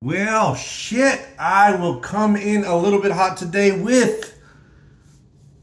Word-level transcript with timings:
Well, 0.00 0.54
shit, 0.54 1.26
I 1.40 1.74
will 1.74 1.98
come 1.98 2.36
in 2.36 2.62
a 2.62 2.76
little 2.76 3.02
bit 3.02 3.10
hot 3.10 3.36
today 3.36 3.72
with 3.72 4.40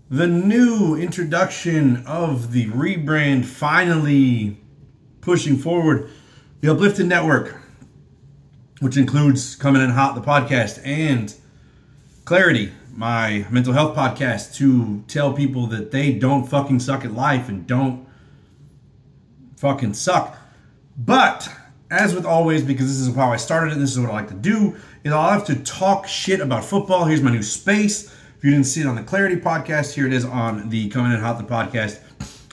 the 0.09 0.27
new 0.27 0.97
introduction 0.97 2.05
of 2.05 2.51
the 2.51 2.66
rebrand 2.66 3.45
finally 3.45 4.58
pushing 5.21 5.56
forward 5.58 6.09
the 6.59 6.69
Uplifted 6.69 7.06
Network, 7.06 7.56
which 8.82 8.98
includes 8.98 9.55
Coming 9.55 9.82
in 9.82 9.91
Hot, 9.91 10.16
the 10.16 10.21
podcast, 10.21 10.86
and 10.86 11.33
Clarity, 12.25 12.73
my 12.91 13.47
mental 13.49 13.71
health 13.71 13.95
podcast, 13.95 14.54
to 14.55 15.02
tell 15.07 15.31
people 15.31 15.65
that 15.67 15.91
they 15.91 16.11
don't 16.11 16.45
fucking 16.45 16.81
suck 16.81 17.05
at 17.05 17.13
life 17.13 17.47
and 17.47 17.65
don't 17.65 18.05
fucking 19.55 19.93
suck. 19.93 20.38
But 20.97 21.47
as 21.96 22.14
with 22.14 22.25
always, 22.25 22.64
because 22.64 22.88
this 22.88 23.07
is 23.07 23.16
how 23.16 23.32
I 23.32 23.38
started 23.38 23.73
it, 23.73 23.80
this 23.80 23.91
is 23.91 24.00
what 24.00 24.09
I 24.09 24.14
like 24.14 24.27
to 24.27 24.34
do, 24.34 24.75
is 25.04 25.12
I'll 25.12 25.32
have 25.32 25.45
to 25.45 25.55
talk 25.64 26.07
shit 26.07 26.41
about 26.41 26.63
football. 26.63 27.05
Here's 27.05 27.22
my 27.22 27.31
new 27.31 27.44
space. 27.44 28.13
If 28.38 28.44
you 28.44 28.52
didn't 28.52 28.66
see 28.66 28.81
it 28.81 28.88
on 28.88 28.95
the 28.95 29.03
Clarity 29.03 29.38
podcast, 29.38 29.94
here 29.94 30.05
it 30.05 30.13
is 30.13 30.26
on 30.26 30.70
the 30.70 30.89
Coming 30.89 31.13
in 31.13 31.20
Hot 31.20 31.38
the 31.38 31.44
podcast. 31.44 32.00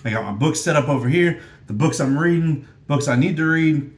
I 0.05 0.11
got 0.11 0.25
my 0.25 0.33
books 0.33 0.61
set 0.61 0.77
up 0.77 0.89
over 0.89 1.09
here, 1.09 1.41
the 1.67 1.73
books 1.73 2.01
I'm 2.01 2.19
reading, 2.19 2.67
books 2.87 3.09
I 3.09 3.17
need 3.17 3.37
to 3.37 3.45
read, 3.45 3.91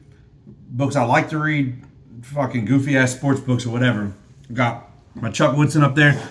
books 0.69 0.95
I 0.95 1.03
like 1.03 1.29
to 1.29 1.37
read, 1.37 1.83
fucking 2.21 2.65
goofy 2.65 2.97
ass 2.97 3.13
sports 3.13 3.39
books 3.39 3.65
or 3.65 3.69
whatever. 3.69 4.13
Got 4.53 4.89
my 5.15 5.31
Chuck 5.31 5.55
Woodson 5.55 5.83
up 5.83 5.95
there, 5.95 6.21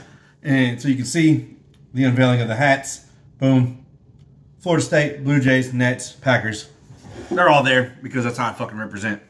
and 0.43 0.81
so 0.81 0.89
you 0.89 0.97
can 0.97 1.05
see 1.05 1.57
the 1.93 2.05
unveiling 2.05 2.41
of 2.41 2.49
the 2.49 2.57
hats. 2.57 3.07
Boom. 3.39 3.85
Florida 4.59 4.85
State, 4.85 5.25
Blue 5.25 5.41
Jays, 5.41 5.73
Nets, 5.73 6.13
Packers, 6.13 6.71
they're 7.31 7.49
all 7.49 7.63
there 7.63 7.97
because 8.03 8.25
that's 8.25 8.39
how 8.39 8.49
I 8.49 8.53
fucking 8.53 8.79
represent. 8.79 9.23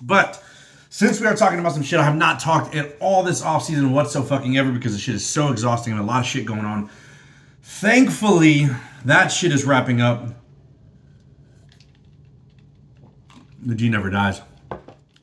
But 0.00 0.42
since 0.88 1.20
we 1.20 1.26
are 1.26 1.34
talking 1.34 1.58
about 1.58 1.72
some 1.72 1.82
shit, 1.82 1.98
I 1.98 2.04
have 2.04 2.16
not 2.16 2.40
talked 2.40 2.74
at 2.74 2.96
all 3.00 3.22
this 3.22 3.42
offseason 3.42 3.92
whatsoever 3.92 4.28
fucking 4.28 4.56
ever 4.58 4.70
because 4.70 4.92
the 4.92 4.98
shit 4.98 5.14
is 5.14 5.24
so 5.24 5.50
exhausting 5.50 5.92
and 5.92 6.02
a 6.02 6.04
lot 6.04 6.20
of 6.20 6.26
shit 6.26 6.44
going 6.44 6.64
on. 6.64 6.90
Thankfully, 7.62 8.68
that 9.04 9.28
shit 9.28 9.52
is 9.52 9.64
wrapping 9.64 10.00
up. 10.00 10.28
The 13.64 13.74
G 13.74 13.88
never 13.88 14.10
dies. 14.10 14.42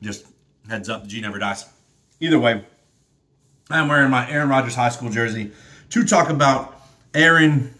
Just 0.02 0.26
heads 0.68 0.88
up, 0.88 1.02
the 1.02 1.08
G 1.08 1.20
never 1.20 1.38
dies. 1.38 1.66
Either 2.20 2.38
way, 2.38 2.64
I'm 3.70 3.86
wearing 3.86 4.10
my 4.10 4.28
Aaron 4.28 4.48
Rodgers 4.48 4.74
high 4.74 4.88
school 4.88 5.10
jersey 5.10 5.52
to 5.90 6.04
talk 6.04 6.30
about 6.30 6.80
Aaron 7.14 7.74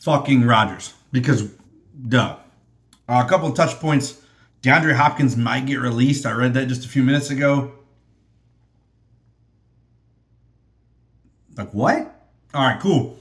fucking 0.00 0.44
Rodgers 0.44 0.94
because 1.12 1.48
duh. 2.08 2.36
Uh, 3.08 3.22
a 3.24 3.28
couple 3.28 3.48
of 3.48 3.54
touch 3.54 3.78
points. 3.80 4.20
DeAndre 4.62 4.94
Hopkins 4.94 5.36
might 5.36 5.66
get 5.66 5.76
released. 5.76 6.24
I 6.24 6.32
read 6.32 6.54
that 6.54 6.68
just 6.68 6.84
a 6.84 6.88
few 6.88 7.02
minutes 7.02 7.30
ago. 7.30 7.72
Like, 11.56 11.72
what? 11.72 12.28
All 12.54 12.66
right, 12.66 12.80
cool. 12.80 13.18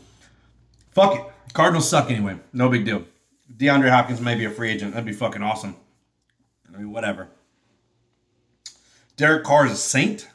Fuck 0.92 1.16
it. 1.16 1.54
Cardinals 1.54 1.90
suck 1.90 2.10
anyway. 2.10 2.38
No 2.52 2.70
big 2.70 2.86
deal. 2.86 3.04
DeAndre 3.58 3.90
Hopkins 3.90 4.22
may 4.22 4.36
be 4.36 4.46
a 4.46 4.50
free 4.50 4.72
agent. 4.72 4.94
That'd 4.94 5.06
be 5.06 5.14
fucking 5.14 5.44
awesome. 5.44 5.76
I 6.68 6.78
mean, 6.78 6.92
whatever. 6.92 7.30
Derek 9.16 9.44
Carr 9.44 9.66
is 9.68 9.74
a 9.74 9.78
saint, 9.78 10.28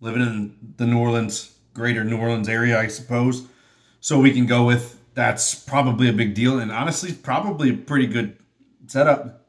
living 0.00 0.22
in 0.22 0.74
the 0.76 0.86
New 0.86 0.98
Orleans, 0.98 1.58
greater 1.74 2.04
New 2.04 2.16
Orleans 2.16 2.48
area, 2.48 2.78
I 2.78 2.86
suppose. 2.86 3.46
So 4.00 4.18
we 4.18 4.30
can 4.30 4.46
go 4.46 4.64
with 4.64 4.98
that's 5.14 5.54
probably 5.54 6.08
a 6.08 6.12
big 6.12 6.34
deal, 6.34 6.60
and 6.60 6.70
honestly, 6.70 7.12
probably 7.12 7.70
a 7.70 7.74
pretty 7.74 8.06
good 8.06 8.36
setup. 8.88 9.44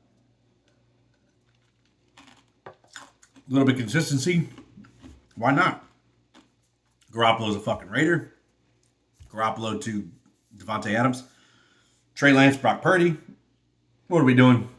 A 2.68 2.72
little 3.48 3.66
bit 3.66 3.78
consistency. 3.78 4.48
Why 5.36 5.52
not? 5.52 5.84
Garoppolo's 7.12 7.56
a 7.56 7.60
fucking 7.60 7.90
Raider. 7.90 8.34
Garoppolo 9.32 9.82
to 9.82 10.08
Davante 10.58 10.94
Adams. 10.94 11.24
Trey 12.14 12.34
Lance, 12.34 12.58
Brock 12.58 12.82
Purdy. 12.82 13.18
What 14.08 14.22
are 14.22 14.26
we 14.26 14.34
doing? 14.34 14.70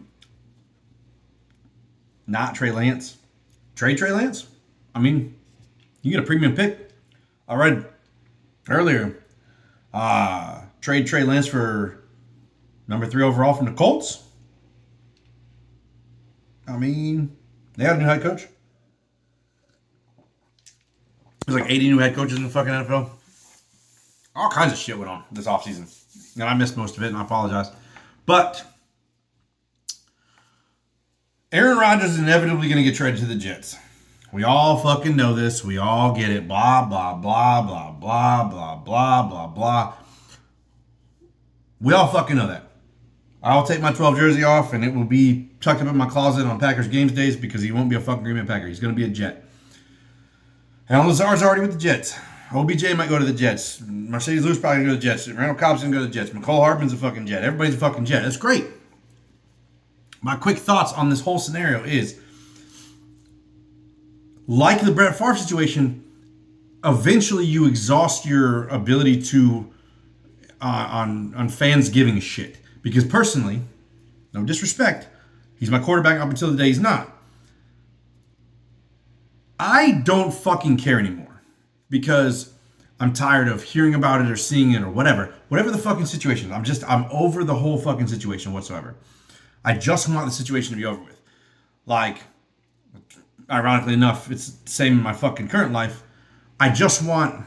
Not 2.26 2.54
Trey 2.54 2.70
Lance. 2.70 3.16
Trade 3.74 3.96
Trey 3.96 4.12
Lance? 4.12 4.46
I 4.94 5.00
mean, 5.00 5.34
you 6.02 6.10
get 6.10 6.20
a 6.20 6.26
premium 6.26 6.54
pick. 6.54 6.90
I 7.48 7.54
read 7.54 7.86
earlier. 8.68 9.24
Uh, 9.92 10.62
trade 10.80 11.06
Trey 11.06 11.24
Lance 11.24 11.46
for 11.46 12.04
number 12.86 13.06
three 13.06 13.22
overall 13.22 13.54
from 13.54 13.66
the 13.66 13.72
Colts. 13.72 14.24
I 16.70 16.78
mean, 16.78 17.36
they 17.76 17.84
had 17.84 17.96
a 17.96 17.98
new 17.98 18.04
head 18.04 18.22
coach. 18.22 18.46
There's 21.46 21.60
like 21.60 21.70
80 21.70 21.88
new 21.88 21.98
head 21.98 22.14
coaches 22.14 22.36
in 22.36 22.44
the 22.44 22.50
fucking 22.50 22.72
NFL. 22.72 23.10
All 24.36 24.50
kinds 24.50 24.72
of 24.72 24.78
shit 24.78 24.96
went 24.96 25.10
on 25.10 25.24
this 25.32 25.46
offseason. 25.46 25.92
And 26.34 26.44
I 26.44 26.54
missed 26.54 26.76
most 26.76 26.96
of 26.96 27.02
it, 27.02 27.08
and 27.08 27.16
I 27.16 27.22
apologize. 27.22 27.70
But 28.24 28.64
Aaron 31.50 31.78
Rodgers 31.78 32.12
is 32.12 32.18
inevitably 32.18 32.68
going 32.68 32.82
to 32.82 32.84
get 32.84 32.94
traded 32.94 33.20
to 33.20 33.26
the 33.26 33.34
Jets. 33.34 33.76
We 34.32 34.44
all 34.44 34.78
fucking 34.78 35.16
know 35.16 35.34
this. 35.34 35.64
We 35.64 35.78
all 35.78 36.14
get 36.14 36.30
it. 36.30 36.46
Blah, 36.46 36.84
blah, 36.84 37.14
blah, 37.14 37.62
blah, 37.62 37.92
blah, 37.92 38.44
blah, 38.44 38.76
blah, 38.76 39.22
blah, 39.28 39.46
blah. 39.48 39.94
We 41.80 41.92
all 41.92 42.06
fucking 42.06 42.36
know 42.36 42.46
that. 42.46 42.70
I'll 43.42 43.66
take 43.66 43.80
my 43.80 43.92
12 43.92 44.16
jersey 44.16 44.44
off 44.44 44.72
and 44.72 44.84
it 44.84 44.94
will 44.94 45.04
be 45.04 45.49
tucked 45.60 45.82
up 45.82 45.88
in 45.88 45.96
my 45.96 46.08
closet 46.08 46.46
on 46.46 46.58
Packers 46.58 46.88
games 46.88 47.12
days 47.12 47.36
because 47.36 47.62
he 47.62 47.72
won't 47.72 47.90
be 47.90 47.96
a 47.96 48.00
fucking 48.00 48.24
Green 48.24 48.36
Bay 48.36 48.46
Packer. 48.46 48.66
He's 48.66 48.80
going 48.80 48.94
to 48.94 48.98
be 48.98 49.04
a 49.04 49.12
Jet. 49.12 49.44
Allen 50.88 51.08
Lazard's 51.08 51.42
already 51.42 51.60
with 51.60 51.72
the 51.72 51.78
Jets. 51.78 52.18
OBJ 52.52 52.96
might 52.96 53.08
go 53.08 53.18
to 53.18 53.24
the 53.24 53.32
Jets. 53.32 53.78
Marcedes 53.80 54.42
Lewis 54.42 54.58
probably 54.58 54.84
going 54.84 54.86
to 54.86 54.86
go 54.86 54.94
to 54.94 54.96
the 54.96 55.02
Jets. 55.02 55.28
Randall 55.28 55.54
Cobb's 55.54 55.82
going 55.82 55.92
to 55.92 55.98
go 55.98 56.02
to 56.02 56.08
the 56.08 56.12
Jets. 56.14 56.30
Mecole 56.30 56.58
Hardman's 56.58 56.92
a 56.92 56.96
fucking 56.96 57.26
Jet. 57.26 57.44
Everybody's 57.44 57.74
a 57.74 57.78
fucking 57.78 58.04
Jet. 58.04 58.22
That's 58.22 58.36
great. 58.36 58.66
My 60.20 60.34
quick 60.36 60.58
thoughts 60.58 60.92
on 60.92 61.10
this 61.10 61.20
whole 61.20 61.38
scenario 61.38 61.84
is 61.84 62.18
like 64.46 64.80
the 64.80 64.90
Brett 64.90 65.16
Favre 65.16 65.36
situation, 65.36 66.04
eventually 66.84 67.44
you 67.44 67.66
exhaust 67.66 68.26
your 68.26 68.66
ability 68.68 69.22
to 69.22 69.70
uh, 70.60 70.88
on 70.90 71.34
on 71.36 71.48
fans 71.48 71.88
giving 71.88 72.18
a 72.18 72.20
shit. 72.20 72.56
Because 72.82 73.04
personally, 73.04 73.60
no 74.32 74.42
disrespect, 74.44 75.06
he's 75.60 75.70
my 75.70 75.78
quarterback 75.78 76.18
up 76.18 76.28
until 76.28 76.50
the 76.50 76.56
day 76.56 76.66
he's 76.66 76.80
not. 76.80 77.16
I 79.60 79.92
don't 79.92 80.32
fucking 80.34 80.78
care 80.78 80.98
anymore 80.98 81.42
because 81.88 82.54
I'm 82.98 83.12
tired 83.12 83.46
of 83.46 83.62
hearing 83.62 83.94
about 83.94 84.20
it 84.22 84.30
or 84.30 84.36
seeing 84.36 84.72
it 84.72 84.82
or 84.82 84.90
whatever. 84.90 85.34
Whatever 85.48 85.70
the 85.70 85.78
fucking 85.78 86.06
situation. 86.06 86.50
I'm 86.50 86.64
just 86.64 86.82
I'm 86.90 87.04
over 87.12 87.44
the 87.44 87.54
whole 87.54 87.78
fucking 87.78 88.08
situation 88.08 88.52
whatsoever. 88.52 88.96
I 89.64 89.74
just 89.74 90.08
want 90.08 90.26
the 90.26 90.32
situation 90.32 90.70
to 90.72 90.76
be 90.76 90.86
over 90.86 91.02
with. 91.02 91.20
Like, 91.86 92.18
ironically 93.50 93.94
enough, 93.94 94.30
it's 94.30 94.50
the 94.50 94.70
same 94.70 94.94
in 94.94 95.02
my 95.02 95.12
fucking 95.12 95.48
current 95.48 95.72
life. 95.72 96.02
I 96.58 96.70
just 96.70 97.04
want 97.04 97.44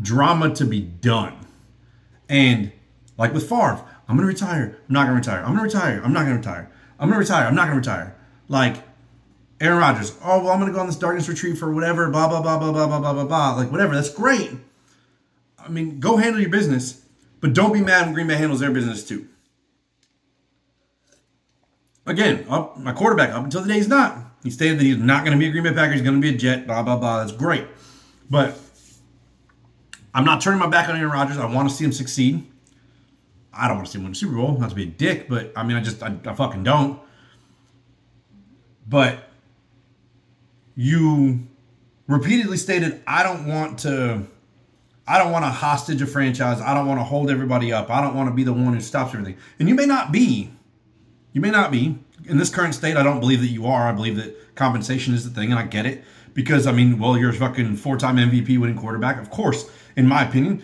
drama 0.00 0.54
to 0.54 0.64
be 0.64 0.80
done. 0.80 1.34
And 2.28 2.72
like 3.18 3.34
with 3.34 3.48
Favre, 3.48 3.84
I'm 4.10 4.16
gonna 4.16 4.26
retire. 4.26 4.76
I'm 4.88 4.92
not 4.92 5.04
gonna 5.04 5.14
retire. 5.14 5.44
I'm 5.44 5.52
gonna 5.52 5.62
retire. 5.62 6.02
I'm 6.02 6.12
not 6.12 6.24
gonna 6.24 6.36
retire. 6.36 6.68
I'm 6.98 7.08
gonna 7.08 7.20
retire. 7.20 7.46
I'm 7.46 7.54
not 7.54 7.66
gonna 7.66 7.76
retire. 7.76 8.16
Like 8.48 8.82
Aaron 9.60 9.78
Rodgers. 9.78 10.18
Oh 10.24 10.42
well, 10.42 10.50
I'm 10.50 10.58
gonna 10.58 10.72
go 10.72 10.80
on 10.80 10.88
this 10.88 10.96
darkness 10.96 11.28
retreat 11.28 11.56
for 11.56 11.72
whatever. 11.72 12.10
Blah 12.10 12.28
blah 12.28 12.42
blah 12.42 12.58
blah 12.58 12.72
blah 12.72 12.88
blah 12.88 12.98
blah 12.98 13.12
blah 13.12 13.24
blah. 13.24 13.54
Like 13.54 13.70
whatever. 13.70 13.94
That's 13.94 14.12
great. 14.12 14.50
I 15.60 15.68
mean, 15.68 16.00
go 16.00 16.16
handle 16.16 16.40
your 16.40 16.50
business, 16.50 17.04
but 17.40 17.52
don't 17.52 17.72
be 17.72 17.80
mad 17.80 18.06
when 18.06 18.14
Green 18.14 18.26
Bay 18.26 18.34
handles 18.34 18.58
their 18.58 18.72
business 18.72 19.06
too. 19.06 19.28
Again, 22.04 22.46
up, 22.50 22.76
my 22.78 22.92
quarterback 22.92 23.30
up 23.30 23.44
until 23.44 23.62
the 23.62 23.68
day 23.68 23.74
he's 23.74 23.86
not. 23.86 24.18
He 24.42 24.50
stated 24.50 24.80
that 24.80 24.84
he's 24.84 24.96
not 24.96 25.24
going 25.24 25.38
to 25.38 25.38
be 25.38 25.46
a 25.46 25.52
Green 25.52 25.62
Bay 25.62 25.72
Packer. 25.72 25.92
He's 25.92 26.02
going 26.02 26.20
to 26.20 26.20
be 26.20 26.34
a 26.34 26.36
Jet. 26.36 26.66
Blah 26.66 26.82
blah 26.82 26.96
blah. 26.96 27.20
That's 27.20 27.30
great, 27.36 27.64
but 28.28 28.58
I'm 30.12 30.24
not 30.24 30.40
turning 30.40 30.58
my 30.58 30.66
back 30.66 30.88
on 30.88 30.96
Aaron 30.96 31.12
Rodgers. 31.12 31.38
I 31.38 31.46
want 31.46 31.68
to 31.68 31.74
see 31.76 31.84
him 31.84 31.92
succeed. 31.92 32.49
I 33.52 33.68
don't 33.68 33.78
want 33.78 33.86
to 33.86 33.92
see 33.92 33.98
him 33.98 34.04
win 34.04 34.12
the 34.12 34.18
Super 34.18 34.34
Bowl. 34.36 34.56
Not 34.58 34.70
to 34.70 34.76
be 34.76 34.84
a 34.84 34.86
dick, 34.86 35.28
but 35.28 35.52
I 35.56 35.62
mean, 35.62 35.76
I 35.76 35.80
just, 35.80 36.02
I, 36.02 36.14
I 36.24 36.34
fucking 36.34 36.62
don't. 36.62 37.00
But 38.88 39.28
you 40.74 41.40
repeatedly 42.06 42.56
stated, 42.56 43.02
I 43.06 43.22
don't 43.22 43.46
want 43.46 43.80
to, 43.80 44.26
I 45.06 45.18
don't 45.18 45.32
want 45.32 45.44
to 45.44 45.50
hostage 45.50 46.02
a 46.02 46.06
franchise. 46.06 46.60
I 46.60 46.74
don't 46.74 46.86
want 46.86 47.00
to 47.00 47.04
hold 47.04 47.30
everybody 47.30 47.72
up. 47.72 47.90
I 47.90 48.00
don't 48.00 48.14
want 48.14 48.28
to 48.28 48.34
be 48.34 48.44
the 48.44 48.52
one 48.52 48.74
who 48.74 48.80
stops 48.80 49.12
everything. 49.12 49.36
And 49.58 49.68
you 49.68 49.74
may 49.74 49.86
not 49.86 50.12
be. 50.12 50.50
You 51.32 51.40
may 51.40 51.50
not 51.50 51.70
be. 51.70 51.98
In 52.26 52.36
this 52.36 52.50
current 52.50 52.74
state, 52.74 52.96
I 52.96 53.02
don't 53.02 53.20
believe 53.20 53.40
that 53.40 53.48
you 53.48 53.66
are. 53.66 53.88
I 53.88 53.92
believe 53.92 54.16
that 54.16 54.54
compensation 54.54 55.14
is 55.14 55.24
the 55.24 55.30
thing, 55.30 55.50
and 55.50 55.58
I 55.58 55.64
get 55.64 55.86
it. 55.86 56.04
Because, 56.34 56.66
I 56.66 56.72
mean, 56.72 56.98
well, 56.98 57.16
you're 57.16 57.30
a 57.30 57.34
fucking 57.34 57.76
four 57.76 57.96
time 57.96 58.16
MVP 58.16 58.58
winning 58.58 58.76
quarterback. 58.76 59.20
Of 59.20 59.30
course, 59.30 59.68
in 59.96 60.06
my 60.06 60.24
opinion, 60.28 60.62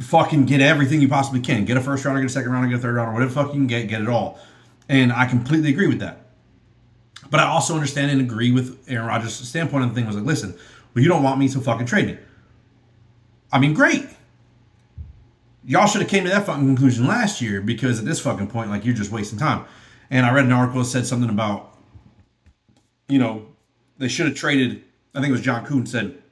fucking 0.00 0.46
get 0.46 0.60
everything 0.60 1.00
you 1.00 1.08
possibly 1.08 1.40
can. 1.40 1.64
Get 1.64 1.76
a 1.76 1.80
first 1.80 2.04
rounder, 2.04 2.20
get 2.20 2.30
a 2.30 2.32
second 2.32 2.52
rounder, 2.52 2.68
get 2.68 2.78
a 2.78 2.82
third 2.82 2.96
rounder, 2.96 3.12
whatever 3.12 3.32
fuck 3.32 3.46
you 3.48 3.52
can 3.52 3.66
get, 3.66 3.88
get 3.88 4.02
it 4.02 4.08
all. 4.08 4.38
And 4.88 5.12
I 5.12 5.26
completely 5.26 5.70
agree 5.70 5.86
with 5.86 6.00
that. 6.00 6.26
But 7.30 7.40
I 7.40 7.44
also 7.44 7.74
understand 7.74 8.10
and 8.10 8.20
agree 8.20 8.52
with 8.52 8.84
Aaron 8.88 9.06
Rodgers' 9.06 9.34
standpoint 9.34 9.82
on 9.82 9.88
the 9.88 9.94
thing 9.94 10.06
was 10.06 10.16
like, 10.16 10.24
listen, 10.24 10.56
well, 10.94 11.02
you 11.02 11.08
don't 11.08 11.22
want 11.22 11.38
me, 11.38 11.48
so 11.48 11.60
fucking 11.60 11.86
trade 11.86 12.06
me. 12.06 12.18
I 13.52 13.58
mean, 13.58 13.74
great. 13.74 14.06
Y'all 15.64 15.86
should 15.86 16.02
have 16.02 16.10
came 16.10 16.24
to 16.24 16.30
that 16.30 16.44
fucking 16.44 16.66
conclusion 16.66 17.06
last 17.06 17.40
year 17.40 17.60
because 17.60 17.98
at 17.98 18.04
this 18.04 18.20
fucking 18.20 18.48
point, 18.48 18.70
like 18.70 18.84
you're 18.84 18.94
just 18.94 19.10
wasting 19.10 19.38
time. 19.38 19.64
And 20.10 20.26
I 20.26 20.32
read 20.32 20.44
an 20.44 20.52
article 20.52 20.80
that 20.80 20.86
said 20.86 21.06
something 21.06 21.30
about, 21.30 21.78
you 23.08 23.18
know, 23.18 23.46
they 23.98 24.08
should 24.08 24.26
have 24.26 24.34
traded. 24.34 24.82
I 25.14 25.20
think 25.20 25.30
it 25.30 25.32
was 25.32 25.40
John 25.40 25.64
Kuhn 25.64 25.86
said 25.86 26.22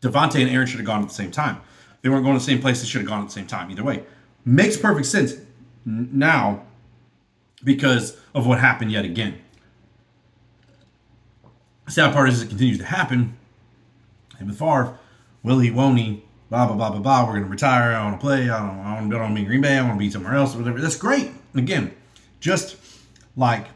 Davante 0.00 0.40
and 0.40 0.48
Aaron 0.50 0.66
should 0.66 0.78
have 0.80 0.86
gone 0.86 1.02
at 1.02 1.08
the 1.08 1.14
same 1.14 1.30
time. 1.30 1.60
They 2.02 2.08
weren't 2.08 2.24
going 2.24 2.38
to 2.38 2.44
the 2.44 2.50
same 2.50 2.60
place. 2.60 2.80
They 2.80 2.86
should 2.86 3.02
have 3.02 3.08
gone 3.08 3.20
at 3.20 3.26
the 3.26 3.32
same 3.32 3.46
time. 3.46 3.70
Either 3.70 3.84
way, 3.84 4.04
makes 4.44 4.76
perfect 4.76 5.06
sense 5.06 5.34
now 5.84 6.62
because 7.62 8.16
of 8.34 8.46
what 8.46 8.58
happened 8.58 8.92
yet 8.92 9.04
again. 9.04 9.38
sad 11.88 12.12
part 12.12 12.28
is 12.28 12.42
it 12.42 12.48
continues 12.48 12.78
to 12.78 12.84
happen. 12.84 13.36
And 14.38 14.48
with 14.48 14.58
Favre, 14.58 14.98
will 15.42 15.58
he, 15.58 15.70
won't 15.70 15.98
he? 15.98 16.24
Blah 16.48 16.66
blah 16.66 16.74
blah 16.74 16.90
blah 16.90 17.00
blah. 17.00 17.26
We're 17.26 17.34
gonna 17.34 17.46
retire. 17.46 17.92
I 17.92 18.04
want 18.04 18.20
to 18.20 18.26
play. 18.26 18.50
I 18.50 18.58
don't. 18.58 18.80
I 18.80 19.08
to. 19.08 19.16
I 19.16 19.20
want 19.20 19.36
to 19.36 19.40
be 19.40 19.46
Green 19.46 19.60
Bay. 19.60 19.78
I 19.78 19.82
want 19.82 19.94
to 19.94 19.98
be 19.98 20.10
somewhere 20.10 20.34
else. 20.34 20.54
Or 20.54 20.58
whatever. 20.58 20.80
That's 20.80 20.96
great. 20.96 21.30
Again, 21.54 21.94
just 22.40 22.76
like 23.36 23.66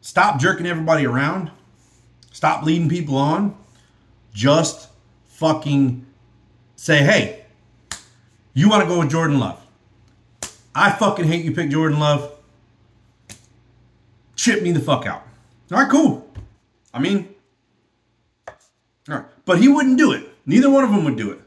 stop 0.00 0.40
jerking 0.40 0.66
everybody 0.66 1.04
around. 1.04 1.50
Stop 2.32 2.64
leading 2.64 2.88
people 2.88 3.16
on. 3.16 3.54
Just 4.32 4.88
fucking 5.26 6.06
say, 6.82 7.04
hey, 7.04 7.44
you 8.54 8.68
want 8.68 8.82
to 8.82 8.88
go 8.88 8.98
with 8.98 9.08
Jordan 9.08 9.38
Love. 9.38 9.64
I 10.74 10.90
fucking 10.90 11.26
hate 11.26 11.44
you 11.44 11.52
pick 11.52 11.70
Jordan 11.70 12.00
Love. 12.00 12.32
Chip 14.34 14.64
me 14.64 14.72
the 14.72 14.80
fuck 14.80 15.06
out. 15.06 15.22
All 15.70 15.78
right, 15.78 15.88
cool. 15.88 16.28
I 16.92 16.98
mean, 16.98 17.32
all 18.48 18.54
right. 19.08 19.24
But 19.44 19.60
he 19.60 19.68
wouldn't 19.68 19.96
do 19.96 20.10
it. 20.10 20.28
Neither 20.44 20.68
one 20.68 20.82
of 20.82 20.90
them 20.90 21.04
would 21.04 21.14
do 21.14 21.30
it. 21.30 21.40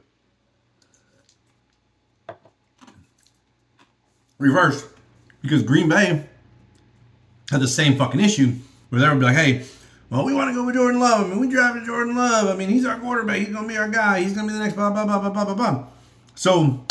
Reverse. 4.38 4.88
Because 5.42 5.64
Green 5.64 5.90
Bay 5.90 6.24
had 7.52 7.60
the 7.60 7.68
same 7.68 7.98
fucking 7.98 8.22
issue 8.22 8.54
where 8.88 9.02
they 9.02 9.10
would 9.10 9.20
be 9.20 9.26
like, 9.26 9.36
hey, 9.36 9.66
well, 10.16 10.26
we 10.26 10.34
want 10.34 10.50
to 10.50 10.54
go 10.54 10.66
with 10.66 10.76
Jordan 10.76 11.00
Love. 11.00 11.26
I 11.26 11.30
mean, 11.30 11.40
we 11.40 11.50
drafted 11.50 11.86
Jordan 11.86 12.16
Love. 12.16 12.48
I 12.48 12.56
mean, 12.56 12.70
he's 12.70 12.86
our 12.86 12.98
quarterback. 12.98 13.38
He's 13.38 13.50
going 13.50 13.64
to 13.64 13.68
be 13.68 13.78
our 13.78 13.90
guy. 13.90 14.22
He's 14.22 14.34
going 14.34 14.48
to 14.48 14.54
be 14.54 14.58
the 14.58 14.64
next 14.64 14.76
blah, 14.76 14.90
blah, 14.90 15.06
blah, 15.06 15.20
blah, 15.20 15.30
blah, 15.30 15.46
blah, 15.46 15.54
blah. 15.54 15.86
So, 16.36 16.86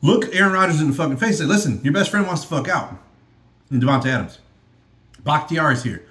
look 0.00 0.34
Aaron 0.34 0.52
Rodgers 0.52 0.80
in 0.80 0.88
the 0.88 0.96
fucking 0.96 1.16
face 1.16 1.40
and 1.40 1.48
say, 1.48 1.54
listen, 1.54 1.80
your 1.82 1.92
best 1.92 2.10
friend 2.10 2.26
wants 2.26 2.42
to 2.42 2.48
fuck 2.48 2.68
out. 2.68 2.96
And 3.70 3.82
Davante 3.82 4.06
Adams. 4.06 4.38
Bakhtiari's 5.24 5.82
here. 5.82 6.04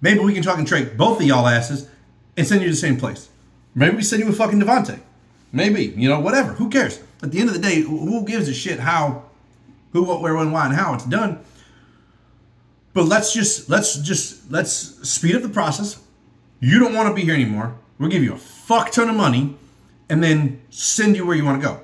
Maybe 0.00 0.20
we 0.20 0.34
can 0.34 0.42
talk 0.42 0.58
and 0.58 0.66
trade 0.66 0.96
both 0.96 1.20
of 1.20 1.26
y'all 1.26 1.46
asses 1.46 1.88
and 2.36 2.46
send 2.46 2.60
you 2.60 2.68
to 2.68 2.72
the 2.72 2.76
same 2.76 2.98
place. 2.98 3.28
Maybe 3.74 3.96
we 3.96 4.02
send 4.02 4.20
you 4.20 4.28
with 4.28 4.36
fucking 4.36 4.60
Davante. 4.60 5.00
Maybe, 5.52 5.86
you 5.96 6.08
know, 6.08 6.20
whatever. 6.20 6.52
Who 6.52 6.68
cares? 6.68 7.00
At 7.22 7.32
the 7.32 7.40
end 7.40 7.48
of 7.48 7.54
the 7.54 7.60
day, 7.60 7.80
who 7.80 8.24
gives 8.24 8.48
a 8.48 8.54
shit 8.54 8.78
how, 8.78 9.24
who, 9.92 10.04
what, 10.04 10.20
where, 10.20 10.34
when, 10.34 10.52
why, 10.52 10.66
and 10.66 10.74
how 10.74 10.94
it's 10.94 11.04
done? 11.04 11.40
But 12.98 13.06
let's 13.06 13.32
just 13.32 13.70
let's 13.70 13.94
just 13.94 14.50
let's 14.50 14.72
speed 15.08 15.36
up 15.36 15.42
the 15.42 15.48
process. 15.48 16.00
You 16.58 16.80
don't 16.80 16.94
want 16.94 17.08
to 17.08 17.14
be 17.14 17.22
here 17.22 17.32
anymore. 17.32 17.78
We'll 17.96 18.10
give 18.10 18.24
you 18.24 18.32
a 18.34 18.36
fuck 18.36 18.90
ton 18.90 19.08
of 19.08 19.14
money, 19.14 19.56
and 20.08 20.20
then 20.20 20.60
send 20.70 21.14
you 21.14 21.24
where 21.24 21.36
you 21.36 21.44
want 21.44 21.62
to 21.62 21.68
go, 21.68 21.80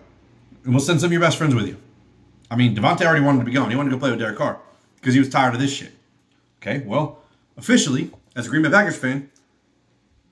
and 0.65 0.75
we'll 0.75 0.83
send 0.83 1.01
some 1.01 1.07
of 1.07 1.13
your 1.13 1.21
best 1.21 1.39
friends 1.39 1.55
with 1.55 1.69
you. 1.69 1.77
I 2.51 2.57
mean, 2.57 2.75
Davante 2.75 3.03
already 3.03 3.25
wanted 3.25 3.39
to 3.39 3.45
be 3.45 3.53
gone. 3.53 3.71
He 3.71 3.77
wanted 3.77 3.91
to 3.91 3.95
go 3.95 4.01
play 4.01 4.11
with 4.11 4.19
Derek 4.19 4.37
Carr 4.37 4.59
because 4.97 5.15
he 5.15 5.21
was 5.21 5.29
tired 5.29 5.55
of 5.55 5.61
this 5.61 5.73
shit. 5.73 5.93
Okay, 6.61 6.83
well, 6.85 7.21
officially, 7.57 8.11
as 8.35 8.49
a 8.49 8.51
Green 8.51 8.63
Bay 8.63 8.71
Packers 8.71 8.97
fan, 8.97 9.31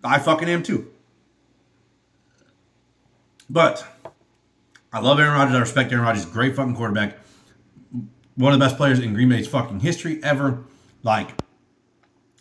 I 0.02 0.18
fucking 0.18 0.48
am 0.48 0.64
too. 0.64 0.90
But 3.48 3.86
I 4.92 4.98
love 4.98 5.20
Aaron 5.20 5.34
Rodgers. 5.34 5.54
I 5.54 5.60
respect 5.60 5.92
Aaron 5.92 6.04
Rodgers. 6.06 6.26
Great 6.26 6.56
fucking 6.56 6.74
quarterback. 6.74 7.18
One 8.34 8.52
of 8.52 8.58
the 8.58 8.64
best 8.64 8.76
players 8.76 8.98
in 8.98 9.14
Green 9.14 9.28
Bay's 9.28 9.46
fucking 9.46 9.78
history 9.78 10.18
ever. 10.24 10.64
Like, 11.02 11.30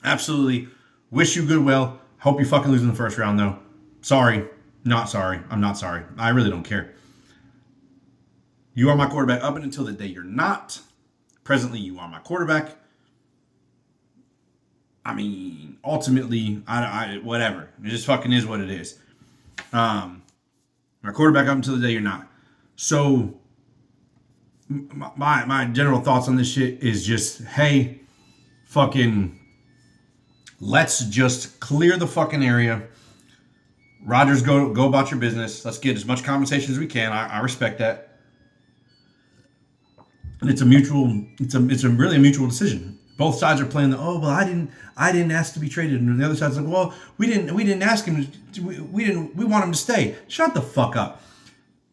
absolutely 0.04 0.69
wish 1.10 1.36
you 1.36 1.46
goodwill. 1.46 2.00
Hope 2.19 2.40
you 2.40 2.46
fucking 2.46 2.72
lose 2.72 2.81
in 2.81 2.88
the 2.88 2.96
first 2.96 3.18
round, 3.18 3.40
though. 3.40 3.58
Sorry. 4.02 4.46
Not 4.84 5.10
sorry. 5.10 5.40
I'm 5.50 5.62
not 5.62 5.78
sorry. 5.78 6.04
I 6.18 6.30
really 6.30 6.50
don't 6.50 6.63
care. 6.63 6.94
You 8.74 8.90
are 8.90 8.96
my 8.96 9.08
quarterback 9.08 9.44
up 9.44 9.56
until 9.56 9.84
the 9.84 9.92
day 9.92 10.06
you're 10.06 10.24
not. 10.24 10.80
Presently, 11.44 11.80
you 11.80 12.00
are 12.00 12.08
my 12.08 12.19
quarterback. 12.19 12.78
I 15.04 15.14
mean, 15.14 15.78
ultimately, 15.84 16.62
I, 16.68 16.84
I 16.84 17.19
whatever. 17.24 17.69
It 17.84 17.90
just 17.90 18.06
fucking 18.06 18.31
is 18.31 18.46
what 18.46 18.60
it 18.60 18.69
is. 18.69 19.00
Um, 19.74 20.22
my 21.02 21.12
quarterback 21.12 21.48
up 21.48 21.56
until 21.56 21.75
the 21.75 21.81
day 21.81 21.92
you're 21.92 22.02
not. 22.02 22.28
So, 22.75 23.34
my 24.69 25.46
my 25.46 25.66
general 25.66 26.02
thoughts 26.02 26.28
on 26.28 26.36
this 26.36 26.52
shit 26.52 26.81
is 26.81 27.06
just, 27.06 27.44
hey, 27.44 28.00
fucking 28.71 29.38
let's 30.62 31.03
just 31.06 31.59
clear 31.59 31.97
the 31.97 32.07
fucking 32.07 32.41
area. 32.41 32.83
Rodgers, 34.03 34.41
go 34.41 34.73
go 34.73 34.88
about 34.88 35.12
your 35.12 35.19
business. 35.19 35.65
Let's 35.65 35.77
get 35.77 35.95
as 35.97 36.06
much 36.06 36.23
compensation 36.23 36.71
as 36.71 36.79
we 36.79 36.88
can. 36.88 37.12
I, 37.12 37.38
I 37.38 37.39
respect 37.41 37.79
that. 37.79 38.18
And 40.39 40.50
it's 40.50 40.62
a 40.62 40.65
mutual. 40.65 41.25
It's 41.39 41.53
a 41.53 41.69
it's 41.69 41.83
a 41.83 41.89
really 41.89 42.15
a 42.15 42.19
mutual 42.19 42.47
decision. 42.47 42.97
Both 43.18 43.35
sides 43.35 43.59
are 43.59 43.65
playing 43.65 43.91
the 43.91 44.00
oh 44.00 44.19
well 44.19 44.31
I 44.31 44.45
didn't 44.45 44.71
I 44.95 45.12
didn't 45.12 45.31
ask 45.31 45.53
to 45.53 45.59
be 45.59 45.69
traded 45.69 46.00
and 46.01 46.19
the 46.19 46.25
other 46.25 46.35
side's 46.35 46.57
like 46.57 46.71
well 46.71 46.94
we 47.18 47.27
didn't 47.27 47.53
we 47.53 47.63
didn't 47.65 47.83
ask 47.83 48.06
him 48.06 48.31
to, 48.53 48.62
we, 48.63 48.79
we 48.79 49.03
didn't 49.03 49.35
we 49.35 49.44
want 49.44 49.65
him 49.65 49.73
to 49.73 49.77
stay. 49.77 50.15
Shut 50.29 50.53
the 50.53 50.62
fuck 50.62 50.95
up. 50.95 51.21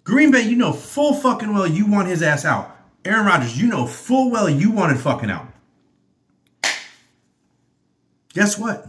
Green 0.04 0.30
Bay, 0.30 0.42
you 0.42 0.56
know 0.56 0.72
full 0.72 1.12
fucking 1.12 1.52
well 1.52 1.66
you 1.66 1.86
want 1.86 2.06
his 2.08 2.22
ass 2.22 2.44
out. 2.44 2.76
Aaron 3.04 3.26
Rodgers, 3.26 3.60
you 3.60 3.66
know 3.66 3.86
full 3.86 4.30
well 4.30 4.48
you 4.48 4.70
wanted 4.70 5.00
fucking 5.00 5.28
out. 5.28 5.47
Guess 8.38 8.56
what? 8.56 8.86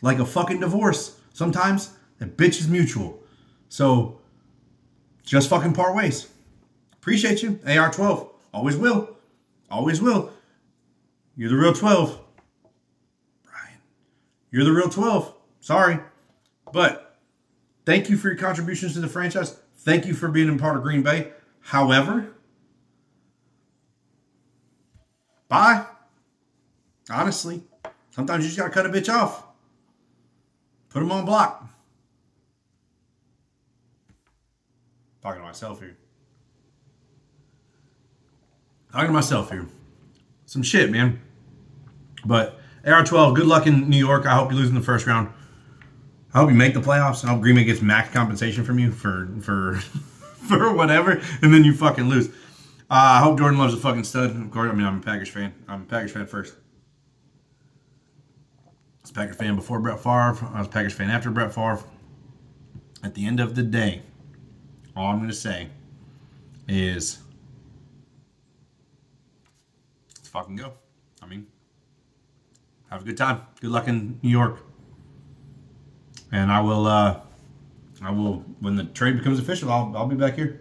Like 0.00 0.18
a 0.18 0.26
fucking 0.26 0.58
divorce, 0.58 1.16
sometimes 1.32 1.96
that 2.18 2.36
bitch 2.36 2.58
is 2.58 2.66
mutual. 2.66 3.22
So 3.68 4.20
just 5.22 5.48
fucking 5.48 5.72
part 5.72 5.94
ways. 5.94 6.28
Appreciate 6.94 7.44
you. 7.44 7.60
AR12. 7.64 8.30
Always 8.52 8.76
will. 8.76 9.16
Always 9.70 10.02
will. 10.02 10.32
You're 11.36 11.50
the 11.50 11.56
real 11.56 11.72
12. 11.72 12.18
Brian. 13.44 13.78
You're 14.50 14.64
the 14.64 14.72
real 14.72 14.88
12. 14.88 15.32
Sorry. 15.60 16.00
But 16.72 17.20
thank 17.86 18.10
you 18.10 18.16
for 18.16 18.30
your 18.30 18.36
contributions 18.36 18.94
to 18.94 19.00
the 19.00 19.06
franchise. 19.06 19.56
Thank 19.76 20.06
you 20.06 20.14
for 20.14 20.26
being 20.26 20.52
a 20.52 20.58
part 20.58 20.76
of 20.76 20.82
Green 20.82 21.04
Bay. 21.04 21.30
However, 21.60 22.32
bye. 25.48 25.86
Honestly. 27.08 27.62
Sometimes 28.12 28.44
you 28.44 28.50
just 28.50 28.58
gotta 28.58 28.70
cut 28.70 28.84
a 28.84 28.90
bitch 28.90 29.12
off. 29.12 29.42
Put 30.90 31.00
them 31.00 31.10
on 31.10 31.24
block. 31.24 31.66
Talking 35.22 35.40
to 35.40 35.46
myself 35.46 35.80
here. 35.80 35.96
Talking 38.92 39.06
to 39.06 39.12
myself 39.12 39.50
here. 39.50 39.66
Some 40.44 40.62
shit, 40.62 40.90
man. 40.90 41.22
But 42.26 42.58
AR12, 42.84 43.34
good 43.34 43.46
luck 43.46 43.66
in 43.66 43.88
New 43.88 43.96
York. 43.96 44.26
I 44.26 44.34
hope 44.34 44.50
you 44.50 44.58
lose 44.58 44.68
in 44.68 44.74
the 44.74 44.82
first 44.82 45.06
round. 45.06 45.32
I 46.34 46.38
hope 46.38 46.50
you 46.50 46.56
make 46.56 46.74
the 46.74 46.80
playoffs. 46.80 47.24
I 47.24 47.28
hope 47.28 47.40
Green 47.40 47.54
Bay 47.56 47.64
gets 47.64 47.80
max 47.80 48.12
compensation 48.12 48.62
from 48.62 48.78
you 48.78 48.92
for 48.92 49.30
for 49.40 49.76
for 50.48 50.74
whatever, 50.74 51.12
and 51.40 51.54
then 51.54 51.64
you 51.64 51.74
fucking 51.74 52.10
lose. 52.10 52.28
Uh, 52.90 53.16
I 53.16 53.18
hope 53.20 53.38
Jordan 53.38 53.58
Love's 53.58 53.72
a 53.72 53.78
fucking 53.78 54.04
stud. 54.04 54.36
Of 54.36 54.50
course, 54.50 54.70
I 54.70 54.74
mean 54.74 54.86
I'm 54.86 54.98
a 54.98 55.02
Packers 55.02 55.30
fan. 55.30 55.54
I'm 55.66 55.82
a 55.82 55.84
Packers 55.86 56.12
fan 56.12 56.26
first 56.26 56.54
was 59.02 59.10
a 59.10 59.14
Packers 59.14 59.36
fan 59.36 59.56
before 59.56 59.78
Brett 59.80 59.98
Favre. 59.98 60.38
I 60.54 60.58
was 60.58 60.66
a 60.66 60.70
Packers 60.70 60.94
fan 60.94 61.10
after 61.10 61.30
Brett 61.30 61.54
Favre. 61.54 61.82
At 63.02 63.14
the 63.14 63.26
end 63.26 63.40
of 63.40 63.54
the 63.54 63.62
day, 63.62 64.02
all 64.96 65.06
I'm 65.06 65.18
going 65.18 65.28
to 65.28 65.34
say 65.34 65.68
is 66.68 67.18
let's 70.16 70.28
fucking 70.28 70.56
go. 70.56 70.72
I 71.20 71.26
mean, 71.26 71.46
have 72.90 73.02
a 73.02 73.04
good 73.04 73.16
time. 73.16 73.42
Good 73.60 73.70
luck 73.70 73.88
in 73.88 74.20
New 74.22 74.30
York. 74.30 74.60
And 76.30 76.50
I 76.50 76.60
will, 76.60 76.86
uh, 76.86 77.20
I 78.02 78.10
will, 78.10 78.44
when 78.60 78.76
the 78.76 78.84
trade 78.84 79.18
becomes 79.18 79.38
official, 79.38 79.70
I'll, 79.70 79.92
I'll 79.96 80.06
be 80.06 80.16
back 80.16 80.34
here. 80.34 80.60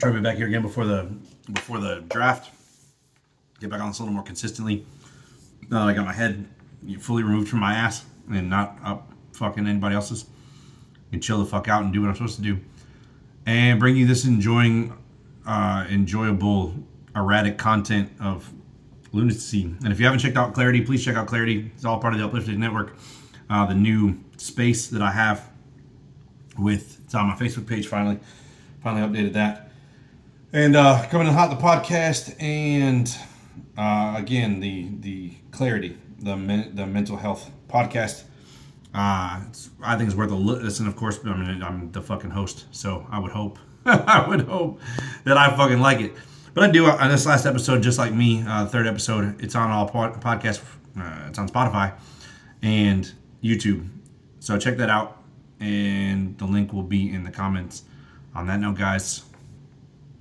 Try 0.00 0.10
to 0.10 0.16
be 0.16 0.22
back 0.22 0.36
here 0.36 0.46
again 0.46 0.62
before 0.62 0.84
the 0.84 1.08
before 1.52 1.78
the 1.78 2.04
draft. 2.08 2.50
Get 3.60 3.70
back 3.70 3.80
on 3.80 3.88
this 3.88 4.00
a 4.00 4.02
little 4.02 4.14
more 4.14 4.24
consistently. 4.24 4.84
Now 5.70 5.86
I 5.86 5.94
got 5.94 6.04
my 6.04 6.12
head 6.12 6.46
fully 7.00 7.22
removed 7.22 7.48
from 7.48 7.60
my 7.60 7.74
ass 7.74 8.04
and 8.30 8.50
not 8.50 8.76
up 8.84 9.12
fucking 9.32 9.66
anybody 9.66 9.94
else's. 9.94 10.26
And 11.12 11.22
chill 11.22 11.38
the 11.38 11.46
fuck 11.46 11.68
out 11.68 11.84
and 11.84 11.92
do 11.92 12.00
what 12.00 12.08
I'm 12.08 12.14
supposed 12.14 12.36
to 12.36 12.42
do. 12.42 12.58
And 13.46 13.78
bring 13.78 13.96
you 13.96 14.06
this 14.06 14.24
enjoying, 14.24 14.96
uh, 15.46 15.86
enjoyable, 15.88 16.74
erratic 17.14 17.56
content 17.56 18.10
of 18.20 18.52
lunacy. 19.12 19.62
And 19.84 19.92
if 19.92 20.00
you 20.00 20.06
haven't 20.06 20.20
checked 20.20 20.36
out 20.36 20.54
Clarity, 20.54 20.80
please 20.80 21.04
check 21.04 21.16
out 21.16 21.28
Clarity. 21.28 21.70
It's 21.74 21.84
all 21.84 22.00
part 22.00 22.14
of 22.14 22.18
the 22.18 22.26
Uplifted 22.26 22.58
Network. 22.58 22.96
Uh, 23.48 23.66
the 23.66 23.74
new 23.74 24.18
space 24.38 24.88
that 24.88 25.02
I 25.02 25.12
have 25.12 25.48
with 26.58 27.00
it's 27.04 27.14
on 27.14 27.28
my 27.28 27.34
Facebook 27.34 27.66
page 27.66 27.86
finally. 27.86 28.18
Finally 28.82 29.08
updated 29.08 29.32
that. 29.34 29.70
And 30.52 30.76
uh, 30.76 31.06
coming 31.08 31.26
in 31.26 31.34
hot 31.34 31.50
the 31.50 31.56
podcast 31.56 32.40
and 32.40 33.14
uh, 33.76 34.14
again 34.16 34.60
the 34.60 34.88
the 35.00 35.32
Clarity, 35.50 35.96
the 36.18 36.36
men, 36.36 36.74
the 36.74 36.86
mental 36.86 37.16
health 37.16 37.50
podcast. 37.68 38.24
Uh, 38.94 39.42
I 39.82 39.96
think 39.96 40.08
it's 40.08 40.16
worth 40.16 40.30
a 40.30 40.34
listen. 40.34 40.86
Of 40.86 40.96
course, 40.96 41.18
I 41.24 41.36
mean 41.36 41.62
I'm 41.62 41.90
the 41.92 42.02
fucking 42.02 42.30
host, 42.30 42.66
so 42.70 43.06
I 43.10 43.18
would 43.18 43.32
hope 43.32 43.58
I 43.86 44.26
would 44.28 44.42
hope 44.42 44.80
that 45.24 45.36
I 45.36 45.54
fucking 45.56 45.80
like 45.80 46.00
it. 46.00 46.12
But 46.54 46.64
I 46.64 46.70
do 46.70 46.86
on 46.86 47.00
uh, 47.00 47.08
this 47.08 47.26
last 47.26 47.46
episode, 47.46 47.82
just 47.82 47.98
like 47.98 48.12
me, 48.12 48.44
uh, 48.46 48.66
third 48.66 48.86
episode. 48.86 49.42
It's 49.42 49.56
on 49.56 49.70
all 49.70 49.88
pod- 49.88 50.20
podcasts. 50.22 50.62
Uh, 50.96 51.26
it's 51.28 51.38
on 51.38 51.48
Spotify 51.48 51.94
and 52.62 53.12
YouTube. 53.42 53.88
So 54.38 54.56
check 54.58 54.76
that 54.76 54.88
out, 54.88 55.22
and 55.58 56.38
the 56.38 56.44
link 56.44 56.72
will 56.72 56.84
be 56.84 57.10
in 57.10 57.24
the 57.24 57.30
comments. 57.30 57.82
On 58.36 58.46
that 58.46 58.60
note, 58.60 58.78
guys, 58.78 59.24